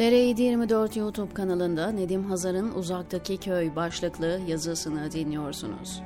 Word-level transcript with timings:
TR724 0.00 0.98
YouTube 0.98 1.34
kanalında 1.34 1.90
Nedim 1.90 2.24
Hazar'ın 2.24 2.74
Uzaktaki 2.74 3.38
Köy 3.38 3.76
başlıklı 3.76 4.40
yazısını 4.48 5.12
dinliyorsunuz. 5.12 6.02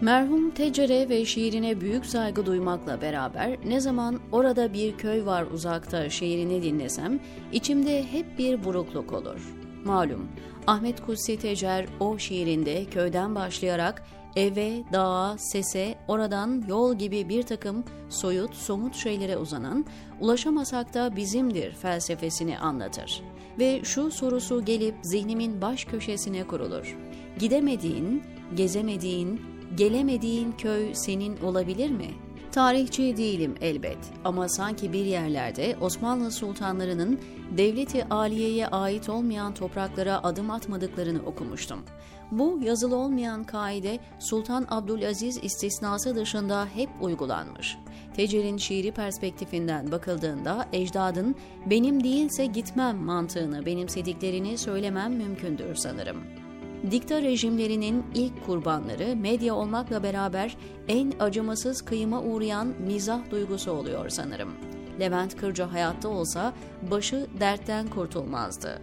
Merhum 0.00 0.50
Tecere 0.50 1.08
ve 1.08 1.24
şiirine 1.24 1.80
büyük 1.80 2.06
saygı 2.06 2.46
duymakla 2.46 3.00
beraber 3.00 3.58
ne 3.66 3.80
zaman 3.80 4.20
orada 4.32 4.72
bir 4.72 4.96
köy 4.96 5.26
var 5.26 5.46
uzakta 5.52 6.10
şiirini 6.10 6.62
dinlesem 6.62 7.20
içimde 7.52 8.12
hep 8.12 8.38
bir 8.38 8.64
burukluk 8.64 9.12
olur. 9.12 9.54
Malum 9.84 10.28
Ahmet 10.66 11.06
Kutsi 11.06 11.38
Tecer 11.38 11.86
o 12.00 12.18
şiirinde 12.18 12.84
köyden 12.84 13.34
başlayarak 13.34 14.02
eve, 14.36 14.82
dağa, 14.92 15.38
sese, 15.38 15.94
oradan 16.08 16.64
yol 16.68 16.94
gibi 16.94 17.28
bir 17.28 17.42
takım 17.42 17.84
soyut, 18.08 18.54
somut 18.54 18.94
şeylere 18.94 19.36
uzanan, 19.36 19.84
ulaşamasak 20.20 20.94
da 20.94 21.16
bizimdir 21.16 21.72
felsefesini 21.72 22.58
anlatır. 22.58 23.22
Ve 23.58 23.84
şu 23.84 24.10
sorusu 24.10 24.64
gelip 24.64 24.94
zihnimin 25.02 25.60
baş 25.60 25.84
köşesine 25.84 26.46
kurulur. 26.46 26.96
Gidemediğin, 27.38 28.22
gezemediğin, 28.56 29.40
gelemediğin 29.76 30.52
köy 30.52 30.94
senin 30.94 31.40
olabilir 31.40 31.90
mi? 31.90 32.08
Tarihçi 32.52 33.16
değilim 33.16 33.54
elbet 33.60 33.98
ama 34.24 34.48
sanki 34.48 34.92
bir 34.92 35.04
yerlerde 35.04 35.76
Osmanlı 35.80 36.30
sultanlarının 36.30 37.20
devleti 37.56 38.04
aliyeye 38.04 38.66
ait 38.66 39.08
olmayan 39.08 39.54
topraklara 39.54 40.22
adım 40.22 40.50
atmadıklarını 40.50 41.22
okumuştum. 41.26 41.84
Bu 42.30 42.60
yazılı 42.62 42.96
olmayan 42.96 43.44
kaide 43.44 43.98
Sultan 44.18 44.66
Abdülaziz 44.70 45.38
istisnası 45.42 46.16
dışında 46.16 46.66
hep 46.74 46.88
uygulanmış. 47.00 47.78
Tecer'in 48.16 48.56
şiiri 48.56 48.92
perspektifinden 48.92 49.92
bakıldığında 49.92 50.68
ecdadın 50.72 51.34
benim 51.66 52.04
değilse 52.04 52.46
gitmem 52.46 52.96
mantığını 52.96 53.66
benimsediklerini 53.66 54.58
söylemem 54.58 55.12
mümkündür 55.12 55.74
sanırım. 55.74 56.41
Dikta 56.90 57.22
rejimlerinin 57.22 58.04
ilk 58.14 58.46
kurbanları 58.46 59.16
medya 59.16 59.54
olmakla 59.54 60.02
beraber 60.02 60.56
en 60.88 61.12
acımasız 61.20 61.82
kıyıma 61.82 62.22
uğrayan 62.22 62.74
mizah 62.86 63.30
duygusu 63.30 63.70
oluyor 63.70 64.08
sanırım. 64.08 64.52
Levent 65.00 65.36
Kırca 65.36 65.72
hayatta 65.72 66.08
olsa 66.08 66.52
başı 66.90 67.26
dertten 67.40 67.86
kurtulmazdı. 67.86 68.82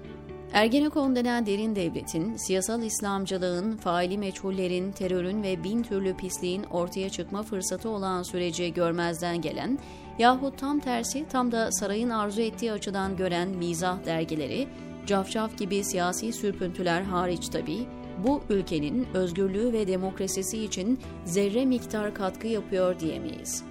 Ergenekon 0.54 1.16
denen 1.16 1.46
derin 1.46 1.76
devletin, 1.76 2.36
siyasal 2.36 2.84
İslamcılığın, 2.84 3.78
faili 3.78 4.18
meçhullerin, 4.18 4.92
terörün 4.92 5.44
ve 5.44 5.64
bin 5.64 5.84
türlü 5.84 6.18
pisliğin 6.18 6.64
ortaya 6.64 7.10
çıkma 7.10 7.44
fırsatı 7.44 7.90
olan 7.90 8.24
süreci 8.24 8.74
görmezden 8.74 9.42
gelen 9.42 9.80
yahut 10.20 10.58
tam 10.58 10.80
tersi 10.80 11.26
tam 11.30 11.52
da 11.52 11.72
sarayın 11.72 12.10
arzu 12.10 12.42
ettiği 12.42 12.72
açıdan 12.72 13.18
gören 13.18 13.50
mizah 13.50 14.06
dergileri, 14.06 14.68
cafcaf 15.06 15.58
gibi 15.58 15.84
siyasi 15.84 16.34
sürpüntüler 16.34 17.02
hariç 17.02 17.50
tabii, 17.50 17.88
bu 18.28 18.42
ülkenin 18.50 19.08
özgürlüğü 19.14 19.74
ve 19.74 19.88
demokrasisi 19.88 20.64
için 20.64 21.00
zerre 21.26 21.66
miktar 21.66 22.14
katkı 22.14 22.48
yapıyor 22.48 23.00
diyemeyiz. 23.00 23.64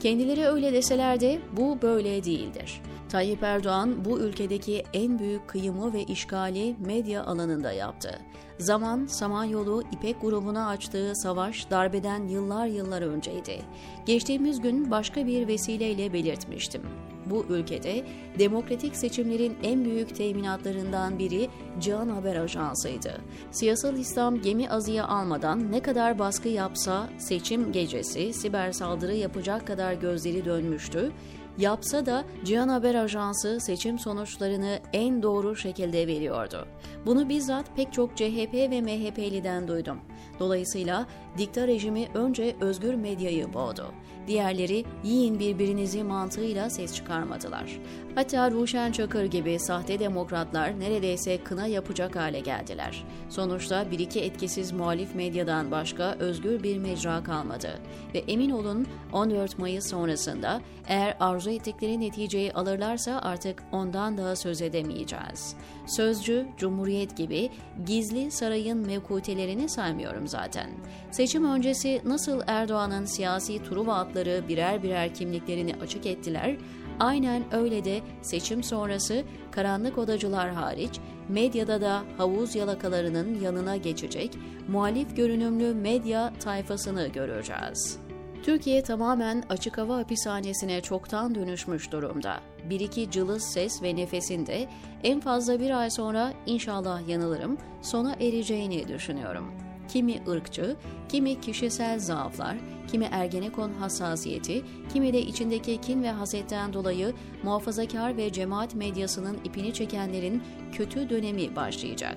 Kendileri 0.00 0.46
öyle 0.46 0.72
deseler 0.72 1.20
de 1.20 1.38
bu 1.56 1.82
böyle 1.82 2.24
değildir. 2.24 2.80
Tayyip 3.08 3.42
Erdoğan 3.42 4.04
bu 4.04 4.20
ülkedeki 4.20 4.84
en 4.92 5.18
büyük 5.18 5.48
kıyımı 5.48 5.92
ve 5.92 6.04
işgali 6.04 6.76
medya 6.86 7.24
alanında 7.24 7.72
yaptı. 7.72 8.18
Zaman, 8.58 9.06
Samanyolu, 9.06 9.82
İpek 9.92 10.20
grubuna 10.20 10.68
açtığı 10.68 11.12
savaş 11.14 11.70
darbeden 11.70 12.26
yıllar 12.26 12.66
yıllar 12.66 13.02
önceydi. 13.02 13.58
Geçtiğimiz 14.06 14.60
gün 14.60 14.90
başka 14.90 15.26
bir 15.26 15.48
vesileyle 15.48 16.12
belirtmiştim. 16.12 16.82
Bu 17.30 17.46
ülkede 17.48 18.04
demokratik 18.38 18.96
seçimlerin 18.96 19.56
en 19.62 19.84
büyük 19.84 20.16
teminatlarından 20.16 21.18
biri 21.18 21.48
Cihan 21.80 22.08
Haber 22.08 22.36
Ajansı'ydı. 22.36 23.20
Siyasal 23.50 23.98
İslam 23.98 24.42
gemi 24.42 24.70
azıya 24.70 25.06
almadan 25.06 25.72
ne 25.72 25.80
kadar 25.80 26.18
baskı 26.18 26.48
yapsa 26.48 27.08
seçim 27.18 27.72
gecesi 27.72 28.32
siber 28.32 28.72
saldırı 28.72 29.14
yapacak 29.14 29.66
kadar 29.66 29.92
gözleri 29.92 30.44
dönmüştü 30.44 31.12
yapsa 31.58 32.06
da 32.06 32.24
Cihan 32.44 32.68
Haber 32.68 32.94
Ajansı 32.94 33.60
seçim 33.60 33.98
sonuçlarını 33.98 34.78
en 34.92 35.22
doğru 35.22 35.56
şekilde 35.56 36.06
veriyordu. 36.06 36.66
Bunu 37.06 37.28
bizzat 37.28 37.76
pek 37.76 37.92
çok 37.92 38.16
CHP 38.16 38.54
ve 38.54 38.80
MHP'liden 38.80 39.68
duydum. 39.68 39.98
Dolayısıyla 40.38 41.06
dikta 41.38 41.66
rejimi 41.66 42.08
önce 42.14 42.56
özgür 42.60 42.94
medyayı 42.94 43.54
boğdu. 43.54 43.86
Diğerleri 44.26 44.84
yiyin 45.04 45.38
birbirinizi 45.38 46.02
mantığıyla 46.04 46.70
ses 46.70 46.94
çıkarmadılar. 46.94 47.80
Hatta 48.14 48.50
Ruşen 48.50 48.92
Çakır 48.92 49.24
gibi 49.24 49.58
sahte 49.58 49.98
demokratlar 49.98 50.80
neredeyse 50.80 51.44
kına 51.44 51.66
yapacak 51.66 52.16
hale 52.16 52.40
geldiler. 52.40 53.04
Sonuçta 53.28 53.90
bir 53.90 53.98
iki 53.98 54.20
etkisiz 54.20 54.72
muhalif 54.72 55.14
medyadan 55.14 55.70
başka 55.70 56.16
özgür 56.18 56.62
bir 56.62 56.78
mecra 56.78 57.22
kalmadı. 57.22 57.80
Ve 58.14 58.18
emin 58.18 58.50
olun 58.50 58.86
14 59.12 59.58
Mayıs 59.58 59.90
sonrasında 59.90 60.60
eğer 60.88 61.16
arzu 61.20 61.49
ettikleri 61.50 62.00
neticeyi 62.00 62.52
alırlarsa 62.52 63.18
artık 63.22 63.62
ondan 63.72 64.18
daha 64.18 64.36
söz 64.36 64.62
edemeyeceğiz. 64.62 65.56
Sözcü, 65.86 66.46
Cumhuriyet 66.56 67.16
gibi 67.16 67.50
gizli 67.86 68.30
sarayın 68.30 68.86
mevkutelerini 68.86 69.68
saymıyorum 69.68 70.28
zaten. 70.28 70.70
Seçim 71.10 71.44
öncesi 71.44 72.00
nasıl 72.04 72.40
Erdoğan'ın 72.46 73.04
siyasi 73.04 73.62
turu 73.62 73.86
vaatları 73.86 74.44
birer 74.48 74.82
birer 74.82 75.14
kimliklerini 75.14 75.74
açık 75.82 76.06
ettiler, 76.06 76.56
aynen 77.00 77.54
öyle 77.54 77.84
de 77.84 78.00
seçim 78.22 78.62
sonrası 78.62 79.22
karanlık 79.50 79.98
odacılar 79.98 80.50
hariç 80.50 81.00
medyada 81.28 81.80
da 81.80 82.02
havuz 82.16 82.54
yalakalarının 82.54 83.40
yanına 83.40 83.76
geçecek 83.76 84.30
muhalif 84.68 85.16
görünümlü 85.16 85.74
medya 85.74 86.32
tayfasını 86.40 87.08
göreceğiz. 87.08 88.09
Türkiye 88.42 88.82
tamamen 88.82 89.42
açık 89.48 89.78
hava 89.78 89.96
hapishanesine 89.96 90.80
çoktan 90.80 91.34
dönüşmüş 91.34 91.92
durumda. 91.92 92.40
Bir 92.70 92.80
iki 92.80 93.10
cılız 93.10 93.42
ses 93.42 93.82
ve 93.82 93.96
nefesinde 93.96 94.68
en 95.04 95.20
fazla 95.20 95.60
bir 95.60 95.80
ay 95.80 95.90
sonra 95.90 96.32
inşallah 96.46 97.08
yanılırım 97.08 97.58
sona 97.82 98.14
ereceğini 98.14 98.88
düşünüyorum. 98.88 99.52
Kimi 99.88 100.22
ırkçı, 100.28 100.76
kimi 101.08 101.40
kişisel 101.40 101.98
zaaflar, 101.98 102.56
kimi 102.90 103.08
ergenekon 103.12 103.72
hassasiyeti, 103.72 104.62
kimi 104.92 105.12
de 105.12 105.22
içindeki 105.22 105.80
kin 105.80 106.02
ve 106.02 106.10
hasetten 106.10 106.72
dolayı 106.72 107.14
muhafazakar 107.42 108.16
ve 108.16 108.32
cemaat 108.32 108.74
medyasının 108.74 109.38
ipini 109.44 109.74
çekenlerin 109.74 110.42
kötü 110.72 111.10
dönemi 111.10 111.56
başlayacak. 111.56 112.16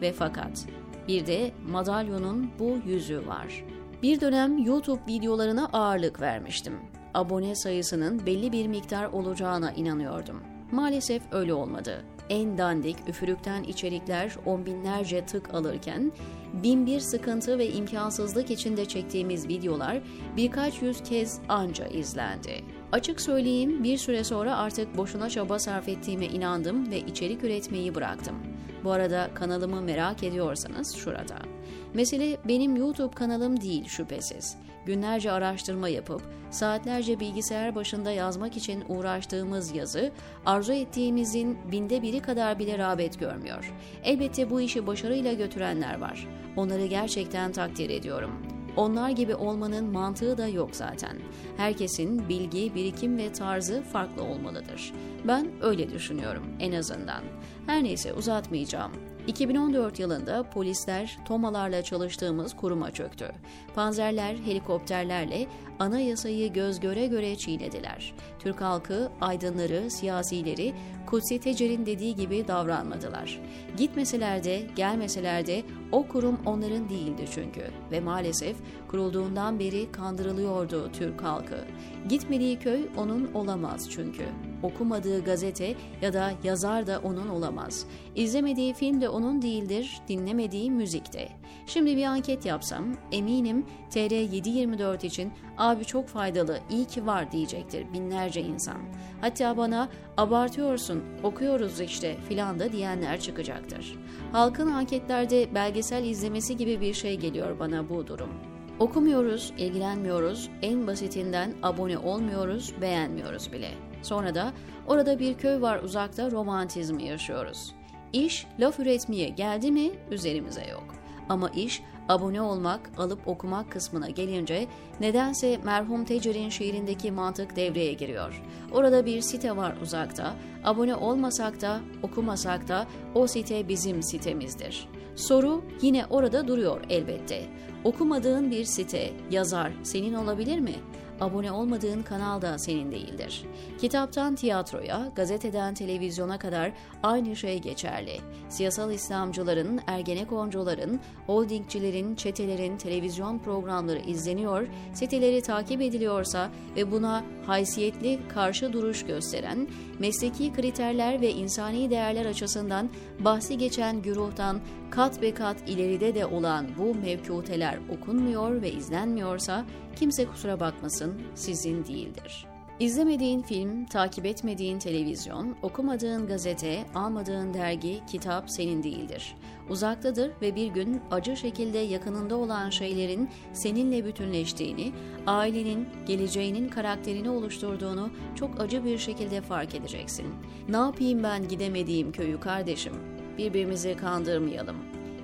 Ve 0.00 0.12
fakat 0.12 0.66
bir 1.08 1.26
de 1.26 1.52
madalyonun 1.68 2.50
bu 2.58 2.78
yüzü 2.86 3.26
var. 3.26 3.64
Bir 4.04 4.20
dönem 4.20 4.58
YouTube 4.58 5.00
videolarına 5.08 5.68
ağırlık 5.72 6.20
vermiştim. 6.20 6.74
Abone 7.14 7.54
sayısının 7.54 8.26
belli 8.26 8.52
bir 8.52 8.66
miktar 8.66 9.04
olacağına 9.04 9.72
inanıyordum. 9.72 10.42
Maalesef 10.72 11.22
öyle 11.32 11.54
olmadı. 11.54 12.04
En 12.28 12.58
dandik 12.58 12.96
üfürükten 13.08 13.62
içerikler 13.62 14.36
on 14.46 14.66
binlerce 14.66 15.26
tık 15.26 15.54
alırken, 15.54 16.12
bin 16.52 16.86
bir 16.86 17.00
sıkıntı 17.00 17.58
ve 17.58 17.70
imkansızlık 17.70 18.50
içinde 18.50 18.84
çektiğimiz 18.84 19.48
videolar 19.48 20.02
birkaç 20.36 20.82
yüz 20.82 21.02
kez 21.02 21.40
anca 21.48 21.86
izlendi. 21.86 22.64
Açık 22.92 23.20
söyleyeyim 23.20 23.84
bir 23.84 23.98
süre 23.98 24.24
sonra 24.24 24.56
artık 24.56 24.96
boşuna 24.96 25.30
çaba 25.30 25.58
sarf 25.58 25.88
ettiğime 25.88 26.26
inandım 26.26 26.90
ve 26.90 26.98
içerik 26.98 27.44
üretmeyi 27.44 27.94
bıraktım. 27.94 28.36
Bu 28.84 28.90
arada 28.90 29.30
kanalımı 29.34 29.82
merak 29.82 30.22
ediyorsanız 30.22 30.94
şurada. 30.94 31.53
Mesele 31.94 32.36
benim 32.48 32.76
YouTube 32.76 33.14
kanalım 33.14 33.60
değil 33.60 33.88
şüphesiz. 33.88 34.56
Günlerce 34.86 35.32
araştırma 35.32 35.88
yapıp 35.88 36.22
saatlerce 36.50 37.20
bilgisayar 37.20 37.74
başında 37.74 38.10
yazmak 38.10 38.56
için 38.56 38.84
uğraştığımız 38.88 39.74
yazı 39.74 40.12
arzu 40.46 40.72
ettiğimizin 40.72 41.58
binde 41.72 42.02
biri 42.02 42.20
kadar 42.20 42.58
bile 42.58 42.78
rağbet 42.78 43.20
görmüyor. 43.20 43.72
Elbette 44.04 44.50
bu 44.50 44.60
işi 44.60 44.86
başarıyla 44.86 45.32
götürenler 45.32 46.00
var. 46.00 46.28
Onları 46.56 46.86
gerçekten 46.86 47.52
takdir 47.52 47.90
ediyorum. 47.90 48.30
Onlar 48.76 49.10
gibi 49.10 49.34
olmanın 49.34 49.84
mantığı 49.84 50.38
da 50.38 50.48
yok 50.48 50.70
zaten. 50.72 51.16
Herkesin 51.56 52.28
bilgi, 52.28 52.74
birikim 52.74 53.18
ve 53.18 53.32
tarzı 53.32 53.82
farklı 53.82 54.22
olmalıdır. 54.22 54.92
Ben 55.24 55.50
öyle 55.62 55.90
düşünüyorum 55.90 56.44
en 56.60 56.72
azından. 56.72 57.22
Her 57.66 57.84
neyse 57.84 58.12
uzatmayacağım. 58.12 58.92
2014 59.26 59.98
yılında 59.98 60.50
polisler 60.50 61.18
tomalarla 61.24 61.82
çalıştığımız 61.82 62.56
kuruma 62.56 62.90
çöktü. 62.90 63.32
Panzerler 63.74 64.34
helikopterlerle 64.34 65.46
anayasayı 65.78 66.52
göz 66.52 66.80
göre 66.80 67.06
göre 67.06 67.36
çiğnediler. 67.36 68.14
Türk 68.38 68.60
halkı, 68.60 69.10
aydınları, 69.20 69.90
siyasileri 69.90 70.74
Kutsi 71.06 71.40
Tecer'in 71.40 71.86
dediği 71.86 72.14
gibi 72.14 72.48
davranmadılar. 72.48 73.40
Gitmeseler 73.76 74.44
de 74.44 74.62
gelmeseler 74.76 75.46
de 75.46 75.62
o 75.92 76.08
kurum 76.08 76.38
onların 76.46 76.88
değildi 76.88 77.24
çünkü 77.34 77.70
ve 77.90 78.00
maalesef 78.00 78.56
kurulduğundan 78.88 79.58
beri 79.58 79.92
kandırılıyordu 79.92 80.92
Türk 80.92 81.22
halkı. 81.22 81.64
Gitmediği 82.08 82.58
köy 82.58 82.88
onun 82.96 83.30
olamaz 83.34 83.90
çünkü. 83.90 84.24
Okumadığı 84.64 85.24
gazete 85.24 85.74
ya 86.02 86.12
da 86.12 86.32
yazar 86.44 86.86
da 86.86 87.00
onun 87.04 87.28
olamaz. 87.28 87.86
İzlemediği 88.14 88.74
film 88.74 89.00
de 89.00 89.08
onun 89.08 89.42
değildir, 89.42 90.00
dinlemediği 90.08 90.70
müzik 90.70 91.12
de. 91.12 91.28
Şimdi 91.66 91.96
bir 91.96 92.04
anket 92.04 92.46
yapsam 92.46 92.84
eminim 93.12 93.66
TR724 93.90 95.06
için 95.06 95.32
abi 95.58 95.84
çok 95.84 96.08
faydalı, 96.08 96.58
iyi 96.70 96.84
ki 96.84 97.06
var 97.06 97.32
diyecektir 97.32 97.92
binlerce 97.92 98.40
insan. 98.40 98.78
Hatta 99.20 99.56
bana 99.56 99.88
abartıyorsun, 100.16 101.04
okuyoruz 101.22 101.80
işte 101.80 102.16
filan 102.28 102.58
da 102.58 102.72
diyenler 102.72 103.20
çıkacaktır. 103.20 103.98
Halkın 104.32 104.70
anketlerde 104.70 105.54
belgesel 105.54 106.04
izlemesi 106.04 106.56
gibi 106.56 106.80
bir 106.80 106.94
şey 106.94 107.16
geliyor 107.16 107.58
bana 107.58 107.88
bu 107.88 108.06
durum. 108.06 108.30
Okumuyoruz, 108.78 109.52
ilgilenmiyoruz, 109.58 110.50
en 110.62 110.86
basitinden 110.86 111.54
abone 111.62 111.98
olmuyoruz, 111.98 112.74
beğenmiyoruz 112.80 113.52
bile. 113.52 113.70
Sonra 114.04 114.34
da 114.34 114.52
orada 114.86 115.18
bir 115.18 115.34
köy 115.34 115.60
var 115.60 115.82
uzakta 115.82 116.30
romantizmi 116.30 117.04
yaşıyoruz. 117.04 117.74
İş 118.12 118.46
laf 118.60 118.80
üretmeye 118.80 119.28
geldi 119.28 119.72
mi 119.72 119.90
üzerimize 120.10 120.66
yok. 120.66 120.84
Ama 121.28 121.48
iş 121.48 121.82
abone 122.08 122.42
olmak, 122.42 122.90
alıp 122.98 123.28
okumak 123.28 123.72
kısmına 123.72 124.10
gelince 124.10 124.66
nedense 125.00 125.60
merhum 125.64 126.04
Tecer'in 126.04 126.48
şiirindeki 126.48 127.12
mantık 127.12 127.56
devreye 127.56 127.92
giriyor. 127.92 128.42
Orada 128.72 129.06
bir 129.06 129.20
site 129.20 129.56
var 129.56 129.76
uzakta, 129.82 130.34
abone 130.64 130.96
olmasak 130.96 131.60
da 131.60 131.80
okumasak 132.02 132.68
da 132.68 132.86
o 133.14 133.26
site 133.26 133.68
bizim 133.68 134.02
sitemizdir. 134.02 134.88
Soru 135.16 135.64
yine 135.82 136.06
orada 136.10 136.48
duruyor 136.48 136.80
elbette. 136.90 137.42
Okumadığın 137.84 138.50
bir 138.50 138.64
site, 138.64 139.12
yazar 139.30 139.72
senin 139.82 140.14
olabilir 140.14 140.58
mi? 140.58 140.74
Abone 141.20 141.52
olmadığın 141.52 142.02
kanal 142.02 142.42
da 142.42 142.58
senin 142.58 142.92
değildir. 142.92 143.44
Kitaptan 143.80 144.34
tiyatroya, 144.34 145.12
gazeteden 145.16 145.74
televizyona 145.74 146.38
kadar 146.38 146.72
aynı 147.02 147.36
şey 147.36 147.58
geçerli. 147.58 148.20
Siyasal 148.48 148.92
İslamcıların, 148.92 149.80
ergenekoncuların, 149.86 151.00
holdingcilerin, 151.26 152.14
çetelerin 152.14 152.76
televizyon 152.76 153.38
programları 153.38 153.98
izleniyor, 153.98 154.66
siteleri 154.92 155.42
takip 155.42 155.80
ediliyorsa 155.80 156.50
ve 156.76 156.90
buna 156.92 157.24
haysiyetli 157.46 158.20
karşı 158.28 158.72
duruş 158.72 159.06
gösteren, 159.06 159.68
mesleki 159.98 160.52
kriterler 160.52 161.20
ve 161.20 161.30
insani 161.30 161.90
değerler 161.90 162.26
açısından 162.26 162.90
bahsi 163.20 163.58
geçen 163.58 164.02
güruhtan 164.02 164.60
kat 164.90 165.22
be 165.22 165.34
kat 165.34 165.56
ileride 165.66 166.14
de 166.14 166.26
olan 166.26 166.66
bu 166.78 166.94
mevkuteler 166.94 167.78
okunmuyor 167.90 168.62
ve 168.62 168.72
izlenmiyorsa 168.72 169.64
kimse 169.96 170.26
kusura 170.26 170.60
bakmasın 170.60 171.03
sizin 171.34 171.84
değildir. 171.84 172.46
İzlemediğin 172.80 173.42
film, 173.42 173.86
takip 173.86 174.26
etmediğin 174.26 174.78
televizyon, 174.78 175.56
okumadığın 175.62 176.26
gazete, 176.26 176.84
almadığın 176.94 177.54
dergi, 177.54 178.00
kitap 178.10 178.50
senin 178.50 178.82
değildir. 178.82 179.36
Uzaktadır 179.70 180.32
ve 180.42 180.56
bir 180.56 180.66
gün 180.66 181.00
acı 181.10 181.36
şekilde 181.36 181.78
yakınında 181.78 182.36
olan 182.36 182.70
şeylerin 182.70 183.30
seninle 183.52 184.04
bütünleştiğini, 184.04 184.92
ailenin, 185.26 185.88
geleceğinin 186.06 186.68
karakterini 186.68 187.30
oluşturduğunu 187.30 188.10
çok 188.34 188.60
acı 188.60 188.84
bir 188.84 188.98
şekilde 188.98 189.40
fark 189.40 189.74
edeceksin. 189.74 190.26
Ne 190.68 190.76
yapayım 190.76 191.22
ben 191.22 191.48
gidemediğim 191.48 192.12
köyü 192.12 192.40
kardeşim? 192.40 192.94
Birbirimizi 193.38 193.96
kandırmayalım. 193.96 194.76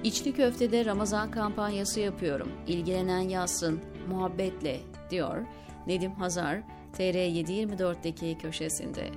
İçli 0.04 0.32
köftede 0.32 0.84
Ramazan 0.84 1.30
kampanyası 1.30 2.00
yapıyorum. 2.00 2.48
İlgilenen 2.66 3.28
yazsın, 3.28 3.80
muhabbetle, 4.08 4.80
diyor 5.10 5.46
Nedim 5.86 6.12
Hazar, 6.12 6.58
TR724'deki 6.98 8.38
köşesinde. 8.38 9.10